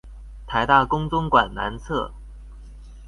[0.47, 2.11] 臺大工綜館南側